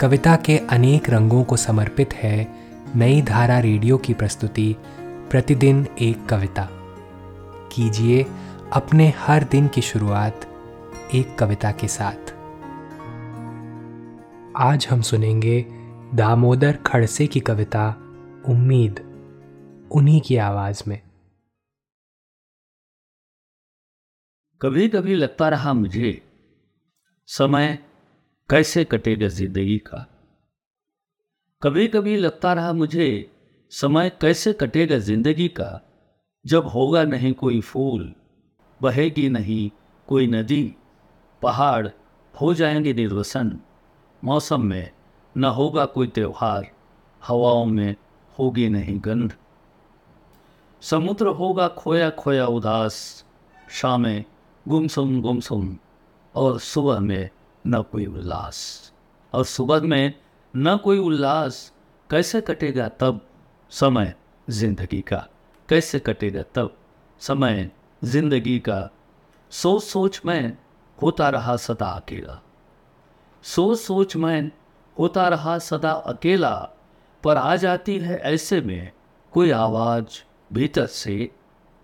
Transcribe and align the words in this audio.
कविता 0.00 0.36
के 0.36 0.58
अनेक 0.58 1.10
रंगों 1.10 1.44
को 1.44 1.56
समर्पित 1.56 2.14
है 2.14 2.54
नई 2.96 3.22
धारा 3.22 3.58
रेडियो 3.58 3.98
की 3.98 4.14
प्रस्तुति, 4.14 4.76
प्रतिदिन 5.30 5.86
एक 6.02 6.26
कविता। 6.26 6.68
कीजिए 7.72 8.26
अपने 8.72 9.08
हर 9.08 9.44
दिन 9.44 9.68
की 9.68 9.80
शुरुआत 9.80 10.46
एक 11.14 11.38
कविता 11.38 11.72
के 11.72 11.88
साथ। 11.88 12.34
आज 14.56 14.86
हम 14.90 15.00
सुनेंगे 15.02 15.66
दामोदर 16.14 16.76
खड़से 16.76 17.26
की 17.26 17.40
कविता, 17.40 17.88
उम्मीद, 18.48 18.98
उन्हीं 19.92 20.20
की 20.20 20.36
आवाज़ 20.36 20.82
में। 20.88 21.02
कभी 24.62 24.88
कभी 24.88 25.14
लगता 25.14 25.48
रहा 25.48 25.72
मुझे, 25.72 26.22
समय 27.26 27.93
कैसे 28.50 28.84
कटेगा 28.84 29.28
ज़िंदगी 29.28 29.78
का? 29.78 30.06
कभी 31.62 31.88
कभी 31.88 32.16
लगता 32.16 32.52
रहा 32.52 32.72
मुझे, 32.72 33.30
समय 33.70 34.10
कैसे 34.20 34.52
कटेगा 34.52 34.98
ज़िंदगी 34.98 35.48
का? 35.48 35.80
जब 36.46 36.66
होगा 36.66 37.04
नहीं 37.04 37.32
कोई 37.32 37.60
फूल, 37.60 38.14
बहेगी 38.82 39.28
नहीं 39.28 39.70
कोई 40.06 40.26
नदी, 40.26 40.74
पहाड़, 41.42 41.88
हो 42.40 42.54
जाएँगे 42.54 42.92
निर्वसन। 42.92 43.60
मौसम 44.24 44.62
में 44.62 44.90
न 45.36 45.44
होगा 45.44 45.84
कोई 45.84 46.06
त्यौहार, 46.06 46.70
हवाओं 47.24 47.64
में 47.64 47.96
होगी 48.38 48.68
नहीं 48.68 49.00
गंध। 49.04 49.32
समुद्र 50.80 51.26
होगा 51.26 51.68
खोया 51.68 52.10
खोया 52.10 52.46
उदास, 52.46 53.24
शामें 53.70 54.24
गुमसुम 54.68 55.20
गुमसुम 55.20 55.78
और 56.34 56.60
सुबह 56.60 57.00
में 57.00 57.30
न 57.66 57.82
कोई 57.82 58.06
उल्लास। 58.06 58.92
और 59.32 59.44
सुबह 59.44 59.80
में 59.80 60.14
न 60.56 60.76
कोई 60.76 60.98
उल्लास 60.98 61.72
कैसे 62.10 62.40
कटेगा 62.40 62.88
तब 62.88 63.20
समय 63.70 64.14
ज़िंदगी 64.50 65.00
का? 65.00 65.28
कैसे 65.68 65.98
कटेगा 65.98 66.42
तब 66.54 66.76
समय 67.20 67.70
ज़िंदगी 68.04 68.58
का? 68.58 68.90
सोच 69.50 69.82
सोच 69.82 70.20
में 70.26 70.56
होता 71.02 71.28
रहा 71.28 71.56
सदा 71.56 71.86
अकेला। 71.86 72.40
सोच 73.42 73.78
सोच 73.78 74.16
में 74.16 74.50
होता 74.98 75.28
रहा 75.28 75.58
सदा 75.58 75.90
अकेला, 75.90 76.54
पर 77.24 77.36
आ 77.36 77.56
जाती 77.56 77.98
है 77.98 78.16
ऐसे 78.16 78.60
में 78.60 78.92
कोई 79.32 79.50
आवाज़ 79.50 80.22
भीतर 80.52 80.86
से 80.86 81.30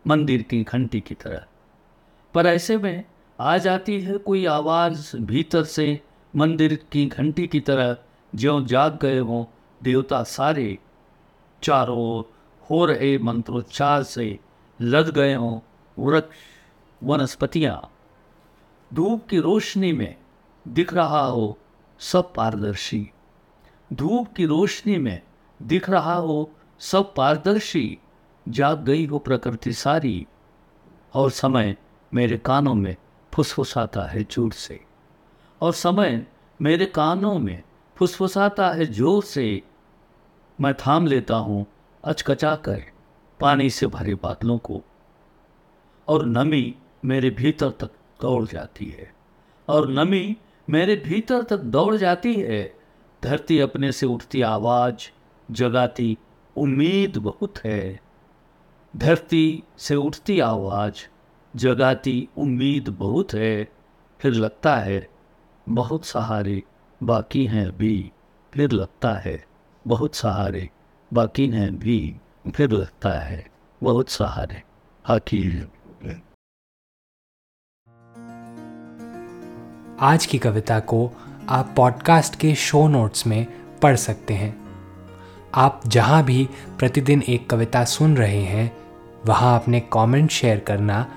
मंदिर 0.06 0.42
की 0.42 0.62
घंटी 0.62 1.00
की 1.00 1.14
तरह। 1.14 1.44
पर 2.34 2.46
ऐसे 2.46 2.76
में 2.78 3.04
आ 3.40 3.58
जाती 3.58 4.00
है 4.00 4.18
कोई 4.18 4.46
आवाज़ 4.46 5.16
भीतर 5.16 5.64
से, 5.64 6.00
मंदिर 6.36 6.86
की 6.92 7.06
घंटी 7.06 7.46
की 7.46 7.60
तरह, 7.60 7.96
ज्यों 8.34 8.66
जाग 8.66 8.98
गए 9.02 9.18
हों 9.18 9.44
देवता 9.82 10.22
सारे। 10.22 10.78
चारों 11.62 12.22
हो 12.70 12.84
रहे 12.86 13.18
मंत्रोच्चार 13.18 14.02
से 14.02 14.38
लद 14.80 15.10
गए 15.10 15.34
हों 15.34 15.60
वृक्ष 15.98 16.36
वनस्पतियाँ। 17.02 17.90
धूप 18.94 19.26
की 19.26 19.38
रोशनी 19.38 19.92
में 19.92 20.16
दिख 20.68 20.94
रहा 20.94 21.24
हो 21.24 21.58
सब 21.98 22.34
पारदर्शी। 22.34 23.10
धूप 23.92 24.32
की 24.32 24.46
रोशनी 24.46 24.98
में 24.98 25.22
दिख 25.62 25.90
रहा 25.90 26.14
हो 26.14 26.50
सब 26.78 27.14
पारदर्शी। 27.14 27.98
जाग 28.48 28.84
गई 28.84 29.06
हो 29.06 29.18
प्रकृति 29.18 29.72
सारी। 29.72 30.26
और 31.14 31.30
समय 31.30 31.76
मेरे 32.14 32.38
कानों 32.38 32.74
में 32.74 32.96
फुसफुसाता 33.34 34.02
है 34.02 34.22
ज़ोर 34.24 34.52
से। 34.52 34.80
और 35.60 35.72
समय 35.72 36.26
मेरे 36.62 36.86
कानों 36.86 37.38
में 37.38 37.62
फुसफुसाता 37.96 38.70
है 38.70 38.86
ज़ोर 38.86 39.22
से। 39.22 39.62
मैं 40.60 40.74
थाम 40.74 41.06
लेता 41.06 41.36
हूँ 41.36 41.66
अचकचा 42.04 42.56
कर 42.56 42.82
पानी 43.40 43.70
से 43.70 43.86
भरे 43.86 44.14
बादलों 44.14 44.58
को। 44.58 44.82
और 46.08 46.26
नमी 46.26 46.74
मेरे 47.04 47.30
भीतर 47.30 47.70
तक 47.70 47.90
दौड़ 48.22 48.44
जाती 48.44 48.86
है। 48.86 49.14
और 49.68 49.88
नमी 49.88 50.36
मेरे 50.70 50.96
भीतर 50.96 51.42
तक 51.42 51.56
दौड़ 51.56 51.96
जाती 51.96 52.34
है। 52.34 52.74
धरती 53.22 53.58
अपने 53.58 53.92
से 53.92 54.06
उठती 54.06 54.42
आवाज़ 54.42 55.10
जगाती 55.52 56.18
उम्मीद 56.56 57.16
बहुत 57.16 57.58
है। 57.58 58.00
धरती 58.96 59.62
से 59.78 59.94
उठती 59.94 60.40
आवाज़ 60.40 60.94
जगाती 61.56 62.28
उम्मीद 62.38 62.88
बहुत 62.88 63.34
है, 63.34 63.68
फिर 64.20 64.32
लगता 64.32 64.76
है, 64.76 65.08
बहुत 65.68 66.04
सहारे 66.04 66.62
बाकी 67.02 67.46
हैं 67.46 67.76
भी, 67.76 68.12
फिर 68.54 68.72
लगता 68.72 69.12
है, 69.12 69.44
बहुत 69.86 70.14
सहारे 70.14 70.70
बाकी 71.12 71.48
हैं 71.48 71.78
भी, 71.78 72.16
फिर 72.54 72.70
लगता 72.70 73.20
है, 73.20 73.46
बहुत 73.82 74.08
सहारे। 74.08 74.62
बाकी 75.08 75.68
आज 80.00 80.26
की 80.26 80.38
कविता 80.38 80.80
को 80.80 81.12
आप 81.48 81.74
पॉडकास्ट 81.76 82.36
के 82.36 82.54
शो 82.54 82.88
नोट्स 82.88 83.26
में 83.26 83.46
पढ़ 83.78 83.96
सकते 83.96 84.34
हैं। 84.34 84.60
आप 85.54 85.80
जहाँ 85.86 86.24
भी 86.24 86.48
प्रतिदिन 86.78 87.22
एक 87.28 87.50
कविता 87.50 87.84
सुन 87.84 88.16
रहे 88.16 88.42
हैं, 88.42 88.76
वहाँ 89.26 89.60
अपने 89.60 89.80
कमेंट 89.80 90.30
शेयर 90.30 90.60
करना 90.60 91.16